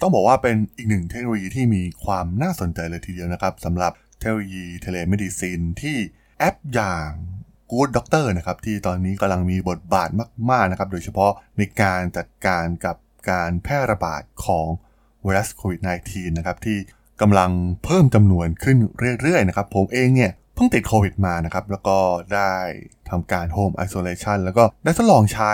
[0.00, 5.96] ต้องบอกว่าเป็นอีกหนึ่งเทคโนโลยีที่มีความน่าสนใจเลยทีเดียวนะครับสำหรับเทคโนโลยี telemedicine ที่
[6.38, 7.10] แอปอย่าง
[7.70, 10.08] Good Doctor นะครับที่ตอนนี้กำลังมีบทบาท
[10.50, 12.96] มาก ๆ นะครับ โดยเฉพาะในการจัดการกับ
[13.30, 14.66] การแพร่ระบาดของ
[15.22, 16.78] ไวรัสโควิด -19 นะครับที่
[17.20, 17.50] กำลัง
[17.84, 18.76] เพิ่มจำนวนขึ้น
[19.20, 21.98] เรื่อย ๆ นะครับ ผมเองเนี่ยเพิ่งติดโควิดมานะครับ แล้วก็
[22.34, 22.54] ได้
[23.10, 25.52] ทำการ Home Isolation แล้วก็ได้ทดลองใช้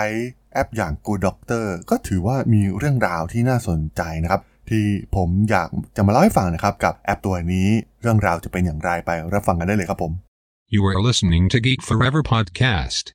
[0.53, 4.85] แอปอย่าง Good Doctor ก็ถือว่ามีเรื่องราวที่น่าสนใจนะครับ ที่
[5.15, 7.67] ผมอยากจะมาเล่าให้ฟังนะครับ กับแอปตัวนี้
[8.01, 10.13] เรื่องราวจะเป็นอย่างไรไปรับฟังกันได้เลยครับผม
[10.75, 13.05] You are listening to Geek Forever podcast.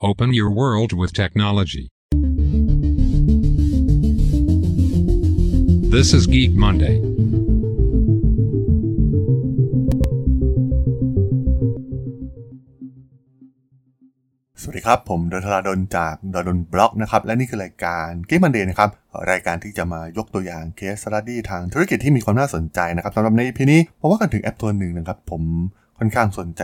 [0.00, 1.88] Open your world with technology.
[5.94, 7.11] This is Geek Monday.
[14.82, 16.14] สวัสดีครับ ผมดลธราดลจาก
[16.48, 18.90] ดลบล็อกนะครับ และนี่คือรายการ Geek Monday นะครับ
[19.30, 25.42] รายการที่จะมายกตัวอย่าง case study ทางธุรกิจที่มีความน่าสนใจนะครับสำหรับใน EP นี้มาว่ากันถึงแอปตัวหนึ่งนะครับ ผม
[25.98, 26.60] ค่อนข้างสนใจ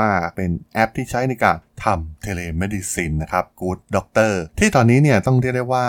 [0.00, 5.86] มาก ๆ เป็นแอปที่ใช้ในการทำ telemedicine นะครับ Good Doctor ที่ตอนนี้เนี่ยต้องเรียกได้ว่า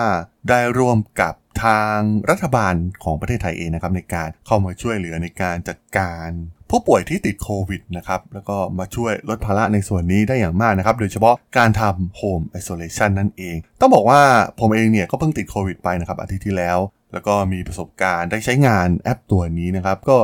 [0.49, 1.33] ได้ร่วมกับ
[1.65, 6.29] ทางรัฐบาลของประเทศไทยเองนะครับในการเข้ามาช่วยเหลือในการจัดการ
[6.71, 14.21] ผู้ป่วยที่ติดโควิดนะครับแล้วก็มาช่วยลดภาระในส่วนนี้ได้อย่างมากนะครับ โดยเฉพาะการทำ Home Isolation นั่นเอง ต้องบอกว่า
[14.59, 16.77] ผมเองเนี่ยก็เพิ่งติดโควิดไปนะครับอาทิตย์ที่แล้ว
[17.13, 20.17] แล้วก็มีประสบการณ์ได้ใช้งานแอปตัวนี้นะครับ ก็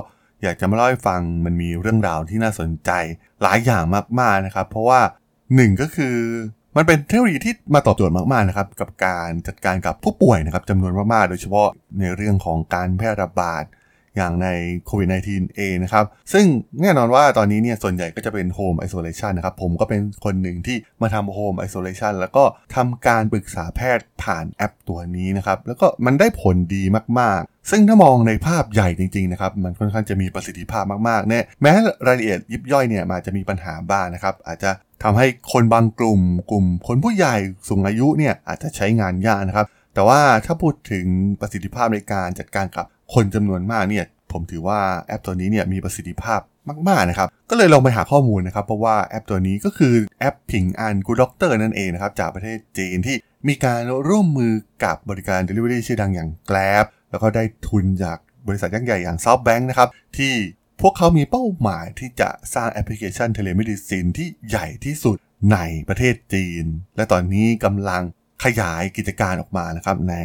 [0.43, 2.91] อยากจะมาเล่าให้ฟังมันมีเรื่องราวที่น่าสนใจ
[3.41, 3.83] หลายอย่าง
[4.19, 5.01] มากๆนะครับ เพราะว่า
[5.55, 6.17] หนึ่งก็คือ
[6.77, 11.67] มันเป็นเทคโนโลยีที่มาตอบโจทย์มากๆนะครับกับการจัดการกับผู้ป่วยนะครับจำนวนมากๆ โดยเฉพาะ
[11.99, 13.63] ในเรื่องของการแพร่ระบาด
[14.17, 14.47] อย่างใน
[14.85, 16.45] โควิด -19 เองนะครับ ซึ่ง
[16.81, 22.43] แน่นอนว่าตอนนี้เนี่ยส่วนใหญ่ก็จะเป็น home isolation นะครับ ผมก็เป็นคนหนึ่งที่มาทำ home isolation แล้วก็
[22.75, 26.83] ทำการปรึกษาแพทย์ผ่านแอปตัวนี้นะครับ แล้วก็มันได้ผลดี
[27.19, 31.71] มากๆ ซึ่งถ้ามองในภาพใหญ่จริงๆนะครับ มันค่อนข้างจะมีประสิทธิภาพมากๆแน่แม้
[32.07, 34.71] รายละเอียดยิบย่อยเนี่ยมาจะมีปัญหาบ้างนะครับ อาจจะ
[35.03, 37.35] ทำให้คนบางกลุ่ม กลุ่มคนผู้ใหญ่
[37.69, 39.67] สูงอายุเนี่ยอาจจะใช้งานยากนะครับ
[39.97, 41.05] แต่ว่าถ้าพูดถึง
[41.41, 46.39] ประสิทธิภาพในการจัดการกับคนจำนวนมากเนี่ยผมถือว่าแอปตัวนี้เนี่ยมีประสิทธิภาพ
[46.89, 53.15] มากๆนะครับ ก็เลยลองไปหาข้อมูลนะครับ เพราะว่าแอปตัวนี้ก็คือแอปผิงอัน Good Doctor นั่นเองนะครับ จากประเทศจีนที่
[53.47, 54.53] มีการร่วมมือ
[54.83, 60.33] กับบริการ Delivery ชื่อดังอย่าง Grab แล้วก็ได้ทุนจากบริษัทยักษ์ใหญ่อย่าง SoftBank นะครับ ที่
[60.81, 65.17] พวกเขามีเป้าหมายที่จะสร้างแอปพลิเคชัน telemedicine ที่ใหญ่ที่สุด
[65.51, 65.57] ใน
[65.89, 66.65] ประเทศจีน
[66.95, 68.03] และตอนนี้กำลัง
[68.43, 70.15] ขยายกิจการออกมานะครับใน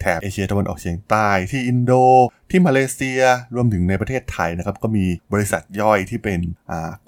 [0.00, 1.92] แถบเอเชียตะวันออกเฉียงใต้ที่อินโด
[2.50, 3.20] ที่มาเลเซีย
[3.54, 6.40] รวมถึงในประเทศไทยนะครับ ก็มีบริษัทย่อยที่เป็น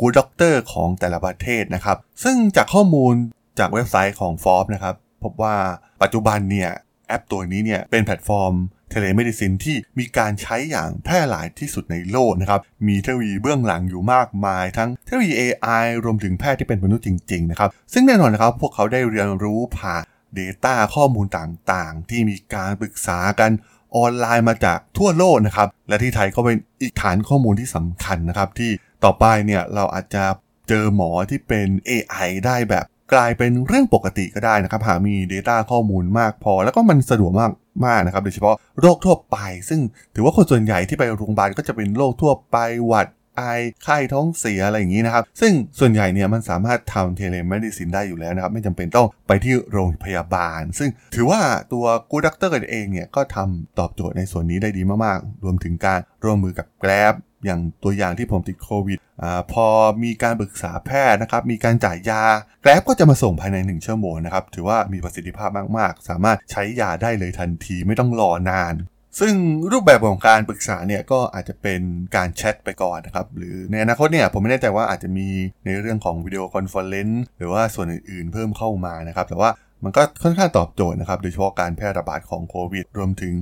[0.00, 3.14] Good Doctor ของแต่ละประเทศนะครับ ซึ่งจากข้อมูล
[3.58, 5.56] จากเว็บไซต์ของ Forbes นะครับ พบว่า
[6.02, 6.70] ปัจจุบันเนี่ย
[7.08, 8.54] แอปตัวนี้เนี่ย เป็นแพลตฟอร์ม
[8.90, 20.02] telemedicine ที่มีการใช้อย่างแพร่หลายที่สุดในโลกนะครับ มีเทคโนโลยีเบื้องหลังอยู่มากมาย ทั้งเทคโนโลยี AI รวมถึงแพทย์ที่เป็นมนุษย์จริง ๆ นะครับ ซึ่งแน่นอนนะครับ พวกเขาได้เรียนรู้ผ่าน
[20.38, 23.50] Data ข้อมูลต่างๆ ที่มีการปรึกษากัน
[23.96, 28.70] ออนไลน์มาจากทั่วโลกนะครับ และที่ไทยก็เป็นอีกฐานข้อมูลที่สำคัญนะครับ ที่
[29.04, 30.24] ต่อไปเนี่ยเราอาจจะ
[30.68, 37.52] เจอหมอที่เป็น AI ได้แบบกลายเป็นเรื่องปกติก็ได้นะครับ หากมี Data ข้อมูลมากพอ แล้วก็มันสะดวกมาก
[37.86, 39.36] มากนะครับ โดยเฉพาะโรคทั่วไป
[39.68, 39.80] ซึ่ง
[40.14, 42.56] ถือว่าคนส่วนใหญ่ที่ไปโรงพยาบาลก็จะเป็นโรคทั่วไป
[42.86, 43.42] หวัด ไอ
[43.84, 51.40] ไข้ท้องเสียอะไรอย่างนี้นะครับ ซึ่งส่วนใหญ่เนี่ยมันสามารถทำ telemedicine ได้อยู่แล้วนะครับ ไม่จำเป็นต้องไปที่โรงพยาบาล ซึ่งถือว่า
[51.72, 57.14] ตัว Good Doctor เองเนี่ยก็ทำตอบโจทย์ในส่วนนี้ได้ดีมากๆ รวมถึงการร่วมมือกับ Grab
[57.44, 59.66] อย่างตัวอย่างที่ผมติดโควิดอ่าพอ
[60.02, 62.22] มีการปรึกษาแพทย์นะครับ มีการจ่ายยา
[62.62, 68.74] Grab ก็จะมาส่งภายใน 1 ชั่วโมงนะครับ ถือว่ามีประสิทธิภาพมาก ๆ สามารถใช้ยาได้เลยทันทีไม่ต้องรอนาน
[69.20, 69.34] ซึ่ง
[69.72, 71.80] รูปแบบของการปรึกษาเนี่ยก็อาจจะเป็น
[72.16, 75.28] การแชทไปก่อนนะครับ หรือในอนาคตเนี่ยผมไม่แน่ใจว่าอาจจะมี
[75.64, 79.50] ในเรื่องของ video conference หรือว่าส่วนอื่นๆเพิ่มเข้ามานะครับ แต่ว่า
[79.84, 83.32] มันก็ค่อนข้างตอบโจทย์นะครับ โดยเฉพาะการแพร่ระบาดของโควิด รวมถึง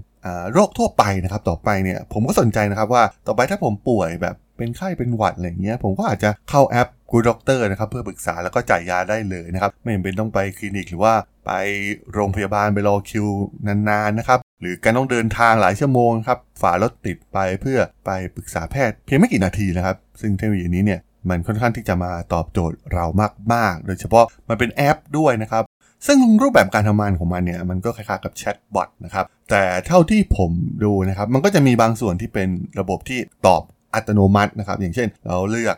[0.53, 11.15] โรคทั่วไปนะครับ ต่อไปเนี่ยผมก็สนใจนะครับว่าต่อไปถ้าผมป่วยแบบ เป็นไข้เป็นหวัดอะไรเงี้ยผมก็อาจจะเข้าแอป Good Doctor นะครับเพื่อปรึกษาแล้วก็จ่ายยาได้เลยนะครับ ไม่จำเป็นต้องไปคลินิกหรือว่า
[11.47, 11.53] ไป
[12.13, 13.27] โรงพยาบาลไปรอคิว
[13.67, 21.01] นานๆนะครับหรือการต้องเดินทางหลายชั่วโมงครับฝ่ารถติดไปเพื่อไปปรึกษาแพทย์เพียงไม่กี่นาทีนะครับ ซึ่งเทคโนโลยีนี้เนี่ย
[21.31, 23.05] มันค่อนข้างที่จะมาตอบโจทย์เรา
[23.53, 25.65] มากๆ โดยเฉพาะมันเป็นแอปด้วยนะครับ
[26.07, 30.51] ซึ่งรูปแบบการทำงานของมันเนี่ยมันก็คล้ายๆกับ chatbot นะครับ แต่เท่าที่ผม
[30.85, 32.49] ดูนะครับ มันก็จะมีบางส่วนที่เป็น
[32.81, 33.63] ระบบที่ตอบ
[33.95, 35.77] อัตโนมัตินะครับ อย่างเช่นเราเลือก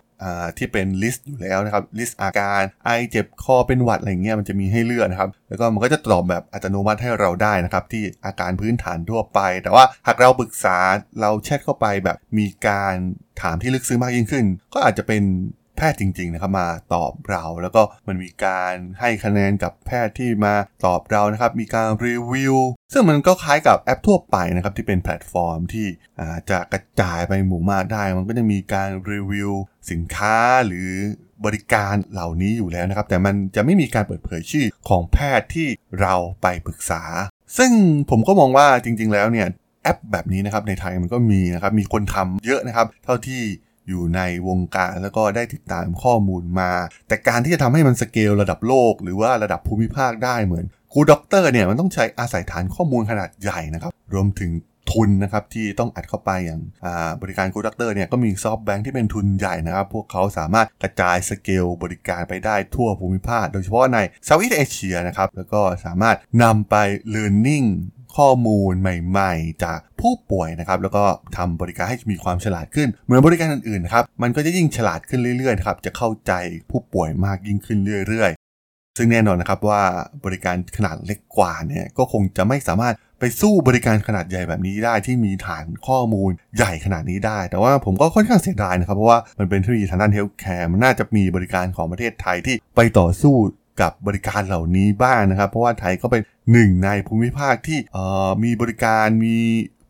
[0.59, 10.79] ที่เป็น list อยู่แล้วนะครับ list อาการไอเจ็บคอเป็นหวัดอะไรเงี้ยมันจะมีให้เลือกนะครับ แล้วก็มันก็จะตอบแบบอัตโนมัติให้เราได้นะครับ ที่อาการพื้นฐานทั่วไป แต่ว่าหากเราปรึกษา
[11.21, 12.95] เราแชทเข้าไปแบบมีการ
[13.43, 15.23] ถามที่ลึกซึ้งมากยิ่งขึ้น ก็อาจจะเป็น
[15.77, 20.55] แพทย์จริงๆนะครับมาตอบเรา แล้วก็มันมีการให้คะแนนกับแพทย์ที่มา
[20.87, 22.57] ตอบเรานะครับ มีการรีวิว
[22.93, 25.87] ซึ่งมันก็คล้ายกับแอปทั่วไปนะครับที่เป็นแพลตฟอร์มที่
[26.51, 29.51] จะกระจายไปหมู่มากได้ มันก็จะมีการรีวิว
[29.91, 30.37] สินค้า
[30.67, 30.89] หรือ
[31.45, 35.69] บริการเหล่านี้อยู่แล้วนะครับ แต่มันจะไม่มีการเปิดเผยชื่อของแพทย์ที่
[36.01, 37.03] เราไปปรึกษา
[37.59, 37.71] ซึ่ง
[38.11, 39.47] ผมก็มองว่าจริง ๆ แล้วเนี่ย
[39.83, 43.43] แอปแบบนี้นะครับในไทยมันก็มีนะครับมีคนทำเยอะนะครับ เท่าที่
[43.89, 46.71] อยู่ในวงการแล้วก็ได้ติดตามข้อมูลมา
[47.09, 54.53] แต่การที่จะทำให้มันสเกลระดับโลก หรือว่าระดับภูมิภาคได้เหมือน Good Doctor เนี่ยมันต้องใช้อาศัยฐานข้อมูลขนาดใหญ่นะครับ รวมถึง
[54.93, 56.61] ทุนนะครับที่ต้องอัดเข้าไปอย่าง
[57.23, 66.77] บริการ Good Doctor เนี่ยก็มี SoftBank ที่เป็นทุนใหญ่นะครับ พวกเขาสามารถกระจายสเกลบริการไปได้ทั่วภูมิภาค โดยเฉพาะใน Southeast Asia นะครับ แล้วก็สามารถนำไป
[67.15, 67.67] learning
[68.17, 71.05] ข้อมูลใหม่ ๆ จากผู้ป่วยนะครับแล้วก็
[71.37, 76.33] ทำบริการให้มีความฉลาดขึ้น เหมือนบริการอื่นๆนะครับมันก็จะยิ่งฉลาดขึ้นเรื่อยๆครับจะเข้าใจ
[76.71, 77.79] ผู้ป่วยมากยิ่งขึ้น
[78.09, 79.83] เรื่อยๆ ซึ่งแน่นอนนะครับว่า
[80.25, 93.35] บริการขนาดเล็กกว่าเนี่ยก็คงจะไม่สามารถไปสู้บริการขนาดใหญ่แบบนี้ได้ที่มีฐานข้อมูลใหญ่ขนาดนี้ได้ แต่ว่าผมก็ค่อนข้างเสียดายนะครับ เพราะว่ามันเป็นเทคโนโลยีทางด้าน healthcare มันน่าจะมีบริการของประเทศไทยที่ไปต่อสู้
[93.81, 97.79] กับบริการเหล่านี้บ้างนะครับ เพราะว่าไทยก็เป็น หนึ่งในภูมิภาคที่
[98.45, 99.37] มีบริการมี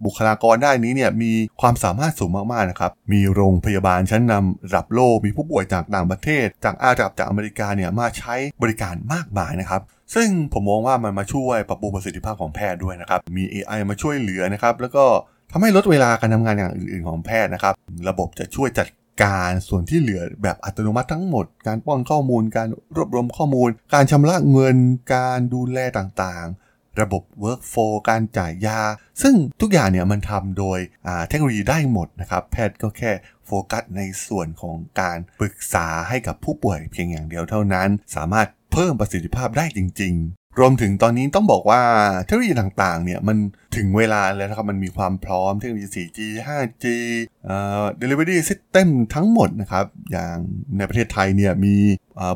[0.04, 9.82] บุคลากรได้นี้เนี่ยมีความสามารถสูงมากๆนะครับ มีโรงพยาบาลชั้นนำระดับโลก มีผู้ป่วยจากต่างประเทศ จากอาหรับจากอเมริกาเนี่ยมาใช้บริการมากมายนะครับ
[10.14, 15.04] ซึ่งผมมองว่ามันมาช่วยปรับปรุงประสิทธิภาพของแพทย์ด้วยนะครับ มี AI มาช่วยเหลือนะครับ แล้วก็
[15.52, 17.74] ทำให้ลดเวลาการทำงานอย่างอื่นๆของแพทย์นะครับ
[18.08, 18.86] ระบบจะช่วยจัด
[19.24, 24.76] การส่วนที่เหลือแบบอัตโนมัติทั้งหมด การป้อนข้อมูล การรวบรวมข้อมูล การชำระเงิน
[25.14, 28.80] การดูแลต่างๆ ระบบ workflow การจ่ายยา
[29.22, 30.78] ซึ่งทุกอย่างเนี่ยมันทำโดย
[31.28, 33.12] เทคโนโลยีได้หมดนะครับ แพทย์ก็แค่
[33.46, 40.14] โฟกัสในส่วนของการปรึกษาให้กับผู้ป่วยเพียงอย่างเดียวเท่านั้น สามารถเพิ่มประสิทธิภาพได้จริง
[40.60, 41.82] รวมถึงตอนนี้ต้องบอกว่า
[42.24, 43.36] เทคโนโลยีต่างๆ เนี่ยมัน
[43.76, 46.84] ถึงเวลาแล้วนะครับ มันมีความพร้อมเทคโนโลยี 4G 5G
[47.46, 50.36] เอ่อ delivery system ทั้งหมดนะครับ อย่าง
[50.76, 51.76] ในประเทศไทยเนี่ยมี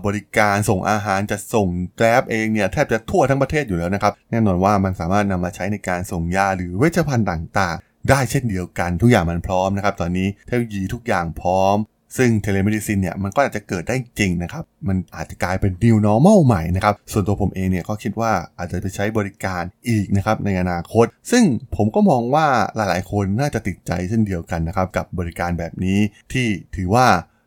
[0.06, 11.76] บริการส่งอาหารจะส่ง Grab เองเนี่ยแทบจะทั่วทั้งประเทศอยู่แล้วนะครับ แน่นอนว่ามันสามารถนำมาใช้ในการส่งยาหรือเวชภัณฑ์ต่างๆ ได้เช่นเดียวกันทุกอย่างมันพร้อมนะครับ ตอนนี้เทคโนโลยีทุกอย่างพร้อม
[12.17, 21.45] ซึ่ง telemedicine เนี่ยมันก็อาจจะเกิดได้จริงนะครับ มันอาจจะกลายเป็น new normal ใหม่นะครับ ส่วนตัวผมเองเนี่ยก็คิดว่าอาจจะไปใช้บริการอีกนะครับในอนาคต ซึ่ง
[21.77, 22.47] ผมก็มองว่า
[22.77, 25.99] หลายๆ คนน่าจะติดใจเช่นเดียวกันนะครับ กับบริการแบบนี้
[26.33, 26.47] ที่
[26.77, 27.07] ถือว่า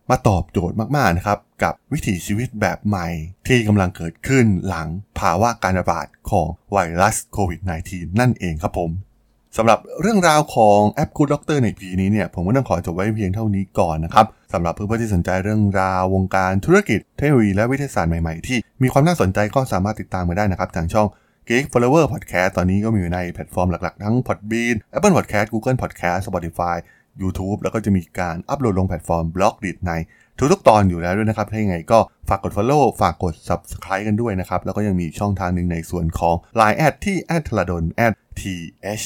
[0.10, 3.08] มาตอบโจทย์มาก ๆ นะครับ กับวิถีชีวิตแบบใหม่
[3.48, 4.88] ที่กำลังเกิดขึ้นหลัง
[5.20, 7.60] ภาวะการระบาดของไวรัสโควิด
[7.90, 8.90] -19 นั่นเองครับผม
[9.58, 21.08] สำหรับเรื่องราวของแอป Good Doctor ในปีนี้เนี่ยผมก็ต้องขอจบไว้เพียงเท่านี้ก่อนนะครับสำหรับเพื่อนๆที่สนใจเรื่องราววงการธุรกิจเทคโนโลยีและวิทยาศาสตร์ใหม่ๆ ที่มีความน่าสนใจก็สามารถติดตามมาได้นะครับทางช่อง
[21.48, 26.76] Geek Forever Podcast ตอนนี้ก็มีอยู่ในแพลตฟอร์มหลักๆ ทั้ง Podbean Apple Podcast Google Podcast Spotify
[27.22, 29.92] YouTube แล้วก็จะมีการอัปโหลดลงแพลตฟอร์ม Blockdit ใน
[30.52, 32.00] ทุกๆตอนอยู่แล้วด้วยนะครับถ้าอย่างไรก็
[32.30, 37.84] ฝากกด Follow ฝากกด Subscribe กันด้วยนะครับ แล้วก็ยังมีช่องทางหนึ่งในส่วนของ Line แอดที่แอดธราดล
[38.40, 38.42] t
[39.02, 39.06] h